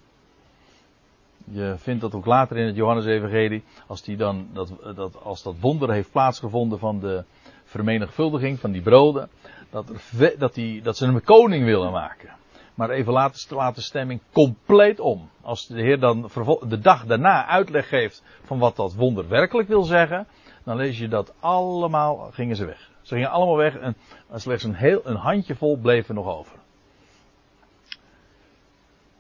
[1.50, 5.54] Je vindt dat ook later in het Johannes-evangelie, als, die dan, dat, dat, als dat
[5.60, 7.24] wonder heeft plaatsgevonden van de
[7.64, 9.28] vermenigvuldiging van die broden,
[9.70, 12.30] dat, er, dat, die, dat ze hem koning willen maken.
[12.76, 15.30] Maar even later slaat de stemming compleet om.
[15.42, 16.30] Als de Heer dan
[16.68, 20.26] de dag daarna uitleg geeft van wat dat wonder werkelijk wil zeggen,
[20.64, 22.90] dan lees je dat allemaal gingen ze weg.
[23.02, 23.96] Ze gingen allemaal weg en
[24.34, 26.58] slechts een, heel, een handjevol bleef er nog over.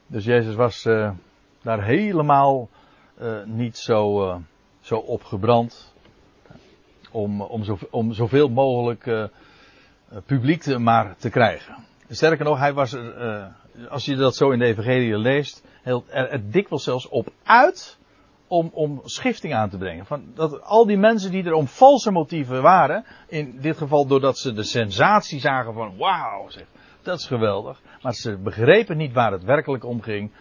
[0.06, 1.10] Dus Jezus was uh,
[1.62, 2.68] daar helemaal
[3.20, 4.36] uh, niet zo, uh,
[4.80, 5.94] zo opgebrand.
[7.10, 9.30] Om, om, zo, om zoveel mogelijk
[10.26, 11.84] publiek maar te krijgen.
[12.08, 13.36] Sterker nog, hij was er,
[13.76, 17.28] uh, als je dat zo in de Evangelie leest, heel, er, er dikwijls zelfs op
[17.42, 17.98] uit
[18.46, 20.06] om, om schifting aan te brengen.
[20.06, 24.38] Van dat al die mensen die er om valse motieven waren, in dit geval doordat
[24.38, 26.66] ze de sensatie zagen van wauw, zeg,
[27.02, 27.80] dat is geweldig.
[28.02, 30.32] Maar ze begrepen niet waar het werkelijk om ging.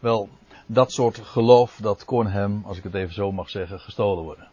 [0.00, 0.28] Wel,
[0.66, 4.48] dat soort geloof, dat kon hem, als ik het even zo mag zeggen, gestolen worden.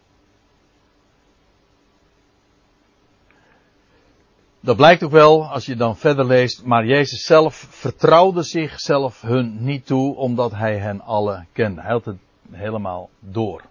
[4.63, 9.63] Dat blijkt ook wel als je dan verder leest, maar Jezus zelf vertrouwde zichzelf hun
[9.63, 11.81] niet toe omdat hij hen alle kende.
[11.81, 12.17] Hij had het
[12.51, 13.61] helemaal door.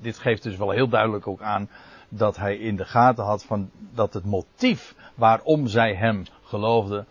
[0.00, 1.68] Dit geeft dus wel heel duidelijk ook aan
[2.08, 7.06] dat hij in de gaten had van dat het motief waarom zij hem geloofden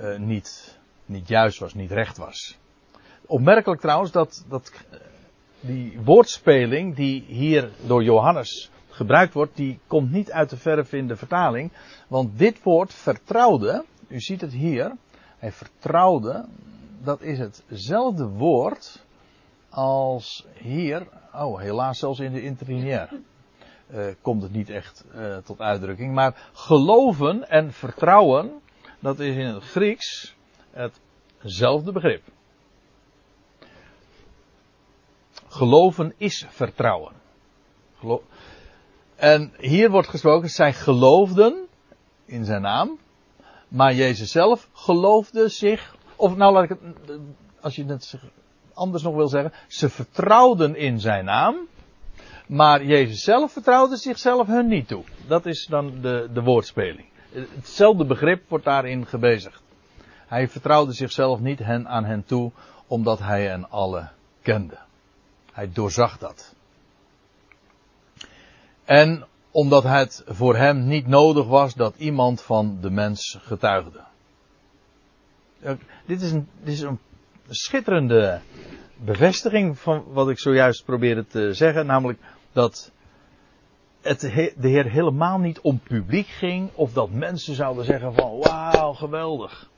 [0.00, 2.58] uh, niet, niet juist was, niet recht was.
[3.26, 4.72] Opmerkelijk trouwens dat, dat
[5.60, 11.08] die woordspeling die hier door Johannes gebruikt wordt, die komt niet uit de verf in
[11.08, 11.72] de vertaling.
[12.08, 14.96] Want dit woord vertrouwde, u ziet het hier,
[15.38, 16.44] hij vertrouwde,
[17.02, 19.04] dat is hetzelfde woord
[19.68, 23.08] als hier, oh helaas zelfs in de interlineair,
[23.94, 26.14] uh, komt het niet echt uh, tot uitdrukking.
[26.14, 28.60] Maar geloven en vertrouwen,
[29.00, 30.34] dat is in het Grieks
[31.38, 32.22] hetzelfde begrip.
[35.48, 37.12] Geloven is vertrouwen.
[37.98, 38.22] Gelo
[39.20, 41.66] en hier wordt gesproken, zij geloofden
[42.24, 42.98] in zijn naam,
[43.68, 46.78] maar Jezus zelf geloofde zich, of nou laat ik het,
[47.60, 48.14] als je het
[48.74, 51.56] anders nog wil zeggen, ze vertrouwden in zijn naam,
[52.46, 55.04] maar Jezus zelf vertrouwde zichzelf hun niet toe.
[55.26, 57.08] Dat is dan de, de woordspeling.
[57.32, 59.62] Hetzelfde begrip wordt daarin gebezigd.
[60.26, 62.50] Hij vertrouwde zichzelf niet hen, aan hen toe,
[62.86, 64.08] omdat hij hen alle
[64.42, 64.78] kende.
[65.52, 66.54] Hij doorzag dat.
[68.90, 74.00] En omdat het voor hem niet nodig was dat iemand van de mens getuigde.
[76.06, 76.98] Dit is een, dit is een
[77.48, 78.40] schitterende
[78.96, 82.18] bevestiging van wat ik zojuist probeerde te zeggen, namelijk
[82.52, 82.92] dat
[84.00, 88.92] het de Heer helemaal niet om publiek ging of dat mensen zouden zeggen van wauw,
[88.92, 89.70] geweldig.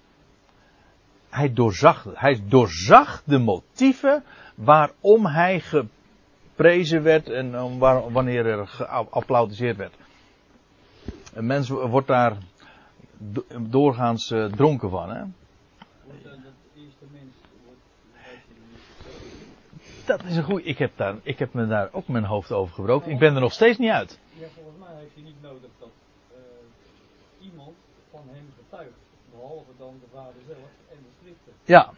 [1.28, 2.06] Hij doorzag.
[2.14, 5.60] Hij doorzag de motieven waarom hij
[6.62, 7.78] geprezen werd en
[8.12, 9.94] wanneer er geapplaudiseerd werd.
[11.34, 12.36] Een mens wordt daar
[13.60, 15.10] doorgaans eh, dronken van.
[15.10, 15.24] Hè?
[20.04, 20.66] Dat is een goed.
[20.66, 23.10] Ik heb, daar, ik heb me daar ook mijn hoofd over gebroken.
[23.10, 24.18] Ik ben er nog steeds niet uit.
[24.32, 25.88] Ja, volgens mij heeft hij niet nodig dat
[26.32, 27.76] uh, iemand
[28.10, 28.98] van hem getuigt.
[29.30, 31.52] Behalve dan de vader zelf en de schriften.
[31.64, 31.92] Ja.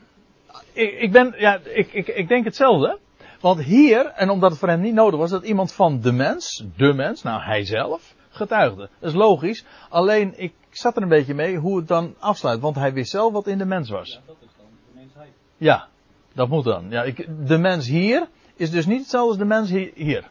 [0.73, 2.99] Ik, ik, ben, ja, ik, ik, ik denk hetzelfde.
[3.45, 6.65] Want hier, en omdat het voor hem niet nodig was, dat iemand van de mens,
[6.77, 8.89] de mens, nou hij zelf, getuigde.
[8.99, 9.65] Dat is logisch.
[9.89, 12.61] Alleen ik zat er een beetje mee hoe het dan afsluit.
[12.61, 14.11] Want hij wist zelf wat in de mens was.
[14.11, 15.29] Ja, dat is dan de mensheid.
[15.57, 15.89] Ja,
[16.33, 16.91] dat moet dan.
[16.91, 20.31] Ja, ik, de mens hier is dus niet hetzelfde als de mens hier.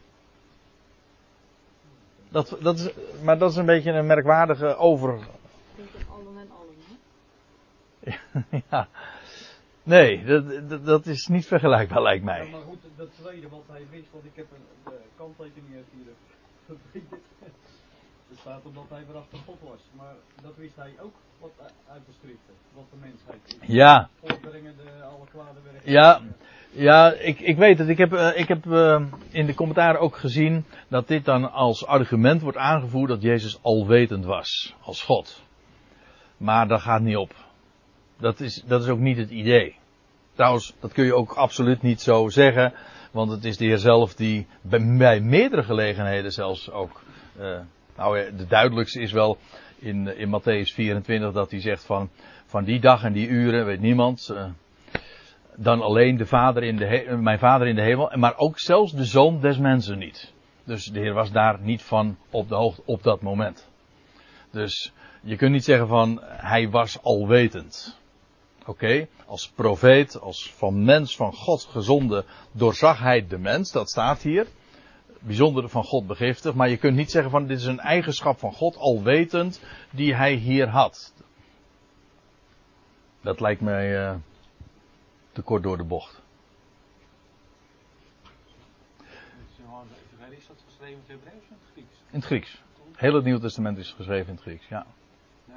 [2.30, 2.90] Dat, dat is,
[3.24, 5.10] maar dat is een beetje een merkwaardige over.
[6.10, 6.76] Allen en allen,
[8.00, 8.60] hè?
[8.70, 8.88] ja.
[9.84, 12.46] Nee, dat, dat, dat, is niet vergelijkbaar, lijkt mij.
[12.46, 16.14] Ja, maar goed, dat tweede wat hij wist, want ik heb een uh, kanttekening hier.
[18.34, 19.80] Er staat omdat hij verachter God was.
[19.98, 21.52] Maar dat wist hij ook wat
[21.92, 22.54] uit de schriften.
[22.74, 23.76] Wat de mensheid is.
[23.76, 24.10] Ja.
[24.22, 25.92] Alle kwade werken.
[25.92, 26.22] Ja.
[26.72, 27.90] Ja, ik, ik weet het.
[27.90, 31.86] Ik heb, uh, ik heb uh, in de commentaren ook gezien dat dit dan als
[31.86, 34.76] argument wordt aangevoerd dat Jezus alwetend was.
[34.82, 35.44] Als God.
[36.38, 37.36] Maar dat gaat niet op.
[38.24, 39.76] Dat is, dat is ook niet het idee.
[40.34, 42.74] Trouwens, dat kun je ook absoluut niet zo zeggen.
[43.12, 47.04] Want het is de Heer zelf die bij, meerdere gelegenheden zelfs ook
[47.40, 47.60] uh,
[47.98, 49.38] nou, de duidelijkste is wel
[49.80, 52.10] in, in Matthäus 24 dat hij zegt van,
[52.46, 54.30] van die dag en die uren weet niemand.
[54.32, 54.46] Uh,
[55.56, 58.12] dan alleen de vader in de mijn vader in de hemel.
[58.16, 60.34] Maar ook zelfs de zoon des mensen niet.
[60.64, 63.70] Dus de Heer was daar niet van op de hoogte op dat moment.
[64.52, 68.02] Dus je kunt niet zeggen van hij was alwetend.
[68.66, 69.10] Oké, okay.
[69.26, 74.48] als profeet, als van mens, van God gezonde, doorzag hij de mens, dat staat hier
[75.20, 76.56] bijzonder van God begiftigd.
[76.56, 80.34] Maar je kunt niet zeggen van dit is een eigenschap van God, alwetend, die hij
[80.34, 81.14] hier had.
[83.22, 84.16] Dat lijkt mij uh,
[85.32, 86.22] te kort door de bocht.
[90.30, 91.96] Is dat geschreven in het Hebreeuws of in het Grieks?
[92.10, 92.62] In het Grieks.
[92.96, 94.86] Heel het Nieuw Testament is geschreven in het Grieks, ja.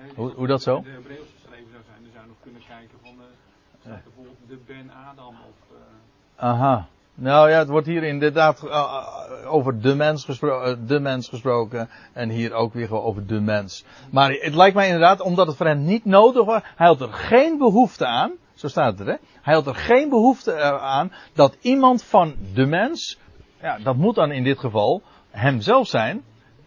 [0.02, 0.80] Nee, hoe, hoe dat zo?
[0.80, 4.00] De Hebreeuws geschreven zou zijn, dan zou je nog kunnen kijken van de, ja.
[4.04, 5.76] bijvoorbeeld de Ben Adam of...
[5.76, 6.44] Uh...
[6.44, 6.86] Aha.
[7.18, 11.88] Nou ja, het wordt hier inderdaad uh, over de mens, gespro uh, de mens gesproken.
[12.12, 13.84] En hier ook weer gewoon over de mens.
[14.10, 16.62] Maar het lijkt mij inderdaad, omdat het voor hem niet nodig was.
[16.76, 18.32] Hij had er geen behoefte aan.
[18.54, 19.14] Zo staat het, hè?
[19.42, 23.18] Hij had er geen behoefte aan dat iemand van de mens.
[23.60, 26.24] Ja, dat moet dan in dit geval hemzelf zijn.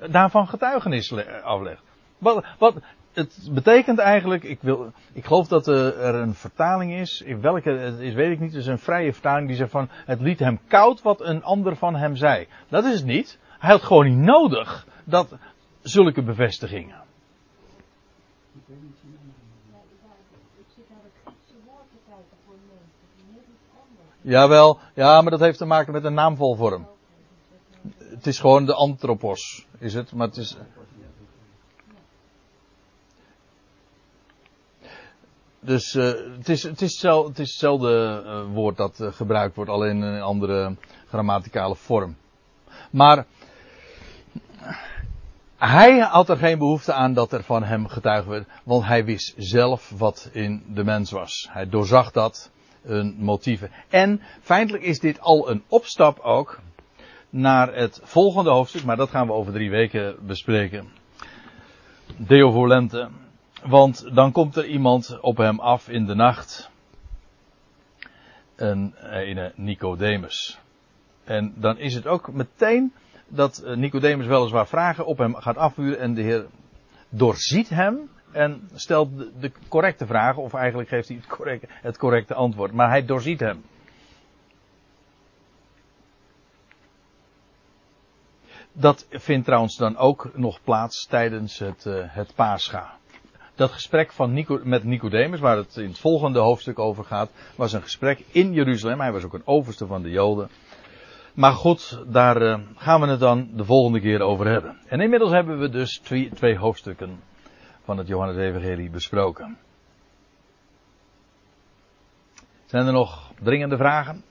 [0.09, 1.13] Daarvan getuigenis
[1.43, 1.81] aflegt.
[2.17, 2.75] Wat, wat,
[3.19, 8.13] het betekent eigenlijk, ik, wil, ik geloof dat er een vertaling is, in welke is
[8.13, 11.01] weet ik niet, het is een vrije vertaling die zegt van, het liet hem koud
[11.01, 12.47] wat een ander van hem zei.
[12.67, 13.39] Dat is het niet.
[13.59, 15.35] Hij had gewoon niet nodig dat
[15.81, 16.97] zulke bevestigingen.
[24.21, 26.87] Jawel, ja, maar dat heeft te maken met een naamvolvorm.
[27.97, 30.57] Het is gewoon de anthropos, is het, maar het is...
[35.69, 36.03] Dus uh,
[36.37, 40.01] het, is, het, is het is hetzelfde uh, woord dat uh, gebruikt wordt, alleen in
[40.01, 40.75] een andere
[41.07, 42.15] grammaticale vorm.
[42.91, 43.25] Maar
[45.57, 49.33] hij had er geen behoefte aan dat er van hem getuigd werd, want hij wist
[49.37, 51.47] zelf wat in de mens was.
[51.51, 52.51] Hij doorzag dat.
[52.81, 53.71] hun motieven.
[53.89, 56.59] En feitelijk is dit al een opstap ook
[57.29, 60.87] naar het volgende hoofdstuk, maar dat gaan we over drie weken bespreken.
[62.17, 63.09] Deo Volente.
[63.65, 66.69] Want dan komt er iemand op hem af in de nacht.
[68.55, 68.93] Een
[69.55, 70.59] Nicodemus.
[71.23, 72.93] En dan is het ook meteen
[73.27, 76.45] dat Nicodemus weliswaar vragen op hem gaat afvuren en de Heer
[77.09, 79.09] doorziet hem en stelt
[79.41, 83.39] de, correcte vragen, of eigenlijk geeft hij het correcte, het correcte antwoord, maar hij doorziet
[83.39, 83.63] hem.
[88.71, 92.98] Dat vindt trouwens dan ook nog plaats tijdens het, uh, het paascha.
[93.59, 97.73] Dat gesprek van Nico, met Nicodemus, waar het in het volgende hoofdstuk over gaat, was
[97.73, 98.99] een gesprek in Jeruzalem.
[98.99, 100.49] Hij was ook een overste van de Joden.
[101.33, 104.79] Maar goed, daar uh, gaan we het dan de volgende keer over hebben.
[104.85, 107.19] En inmiddels hebben we dus twee, twee hoofdstukken
[107.83, 109.57] van het Johannes-evangelie besproken.
[112.65, 114.23] Zijn er nog dringende vragen?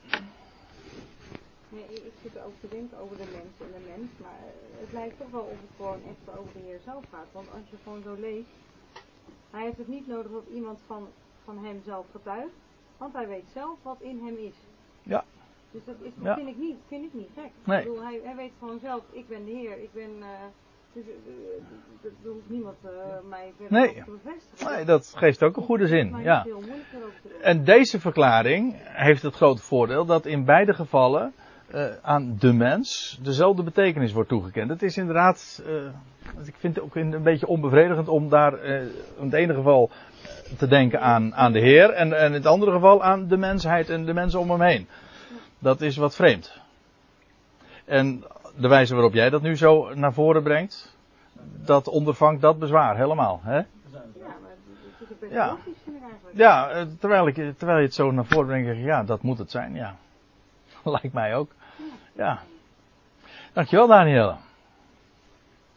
[1.69, 4.39] Nee, ik zit ook te denken over de mens en de mens, maar
[4.79, 7.27] het lijkt toch wel of het gewoon echt over de zelf gaat.
[7.31, 8.47] Want als je gewoon zo leest,
[9.51, 11.07] hij heeft het niet nodig dat iemand van,
[11.43, 12.53] van hem zelf getuigt,
[12.97, 14.55] want hij weet zelf wat in hem is.
[15.03, 15.23] Ja.
[15.71, 16.35] Dus dat, is, Ja.
[16.35, 17.51] vind, ik niet, vind ik niet gek.
[17.63, 17.79] Nee.
[17.79, 20.11] Ik bedoel, hij, hij weet gewoon zelf, ik ben de Heer, ik ben...
[20.21, 20.27] eh
[20.93, 22.89] dus, eh, hoeft niemand eh,
[23.29, 23.93] mij verder Nee.
[24.03, 24.75] te bevestigen.
[24.75, 26.17] Nee, dat geeft ook een goede zin.
[26.21, 26.45] Ja.
[27.41, 31.33] En deze verklaring heeft het grote voordeel dat in beide gevallen
[32.01, 34.69] aan de mens dezelfde betekenis wordt toegekend.
[34.69, 38.81] Het is inderdaad, eh, ik vind het ook een beetje onbevredigend om daar eh,
[39.17, 42.45] in het ene geval eh, te denken aan, aan de Heer en, en in het
[42.45, 44.87] andere geval aan de mensheid en de mensen om hem heen.
[45.59, 46.59] Dat is wat vreemd.
[47.85, 48.23] En
[48.57, 50.97] de wijze waarop jij dat nu zo naar voren brengt,
[51.65, 53.39] dat ondervangt dat bezwaar helemaal.
[53.43, 53.61] Hè?
[55.31, 55.57] Ja,
[56.31, 56.69] Ja.
[56.69, 59.37] eh, terwijl, ik, terwijl je het zo naar voren brengt, zeg ik, ja, dat moet
[59.37, 59.95] het zijn, ja.
[61.01, 61.51] Lijkt mij ook.
[62.15, 62.39] Ja.
[63.53, 64.31] Dankjewel, Danielle.
[64.31, 64.37] Ik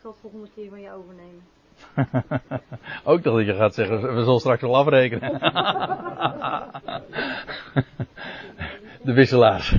[0.00, 1.42] zal het volgende keer van je overnemen.
[3.04, 5.30] ook dat je gaat zeggen, we zullen straks wel afrekenen.
[9.02, 9.76] De wisselaars.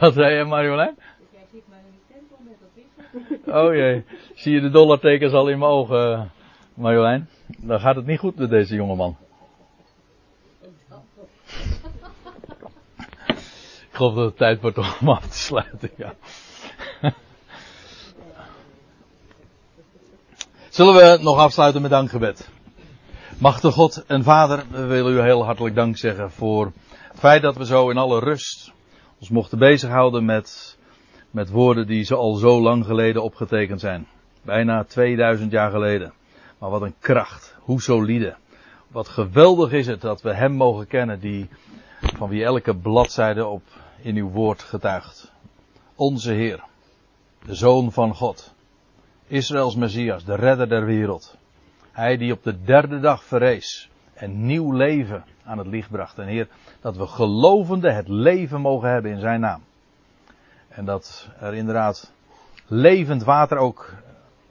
[0.00, 0.98] Wat zei je, Marjolein?
[1.30, 1.62] Jij
[2.38, 2.56] met
[3.44, 3.54] dat.
[3.54, 4.04] Oh jee,
[4.34, 6.30] zie je de dollartekens al in mijn ogen,
[6.74, 7.28] Marjolein?
[7.58, 9.16] Dan gaat het niet goed met deze jongeman.
[14.10, 16.14] Dat het tijd wordt om af te sluiten, ja.
[20.70, 22.50] Zullen we nog afsluiten met dankgebed?
[23.38, 26.72] Machtige God en Vader, we willen u heel hartelijk dank zeggen voor
[27.10, 28.72] het feit dat we zo in alle rust
[29.20, 30.78] ons mochten bezighouden met,
[31.30, 34.06] met woorden die zo al zo lang geleden opgetekend zijn.
[34.42, 36.12] Bijna 2000 jaar geleden.
[36.58, 38.36] Maar wat een kracht, hoe solide.
[38.88, 41.48] Wat geweldig is het dat we Hem mogen kennen die,
[42.00, 43.62] van wie elke bladzijde op
[44.02, 45.32] in uw woord getuigt.
[45.94, 46.64] Onze Heer,
[47.46, 48.54] de Zoon van God,
[49.26, 51.36] Israëls Messias, de redder der wereld.
[51.92, 56.18] Hij die op de derde dag verrees en nieuw leven aan het licht bracht.
[56.18, 56.48] En Heer,
[56.80, 59.62] dat we gelovende het leven mogen hebben in zijn naam.
[60.68, 62.12] En dat er inderdaad
[62.66, 63.94] levend water ook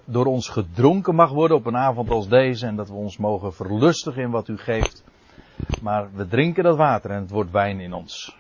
[0.06, 2.66] door ons gedronken mag worden op een avond als deze.
[2.66, 5.04] En dat we ons mogen verlustigen in wat u geeft.
[5.82, 8.36] Maar we drinken dat water en het wordt wijn in ons.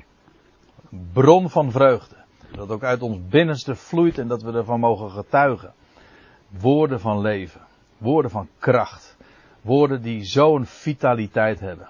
[1.13, 2.15] Bron van vreugde.
[2.51, 5.73] Dat ook uit ons binnenste vloeit en dat we ervan mogen getuigen.
[6.49, 7.61] Woorden van leven.
[7.97, 9.17] Woorden van kracht.
[9.61, 11.87] Woorden die zo'n vitaliteit hebben.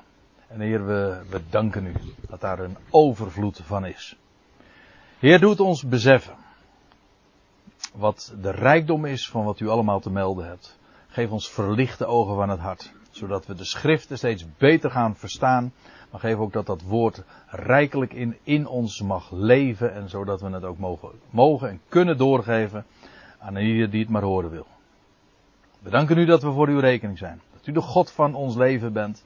[0.47, 1.93] En Heer, we, we danken u
[2.29, 4.15] dat daar een overvloed van is.
[5.19, 6.35] Heer, doet ons beseffen
[7.93, 10.79] wat de rijkdom is van wat u allemaal te melden hebt.
[11.07, 15.73] Geef ons verlichte ogen van het hart, zodat we de schriften steeds beter gaan verstaan.
[16.11, 20.49] Maar geef ook dat dat woord rijkelijk in, in ons mag leven en zodat we
[20.49, 22.85] het ook mogen, mogen en kunnen doorgeven
[23.39, 24.67] aan ieder die het maar horen wil.
[25.79, 27.41] We danken u dat we voor uw rekening zijn.
[27.53, 29.25] Dat u de God van ons leven bent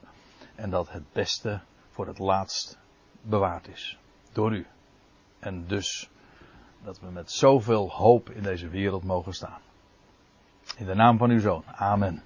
[0.54, 1.60] en dat het beste
[1.90, 2.78] voor het laatst
[3.20, 3.98] bewaard is.
[4.32, 4.66] Door u.
[5.38, 6.10] En dus
[6.84, 9.60] dat we met zoveel hoop in deze wereld mogen staan.
[10.76, 11.62] In de naam van uw zoon.
[11.66, 12.22] Amen.